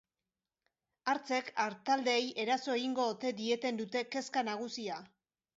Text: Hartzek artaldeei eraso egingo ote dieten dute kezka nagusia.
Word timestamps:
Hartzek 1.13 1.51
artaldeei 1.65 2.25
eraso 2.45 2.79
egingo 2.79 3.07
ote 3.13 3.35
dieten 3.43 3.81
dute 3.85 4.05
kezka 4.17 4.49
nagusia. 4.53 4.99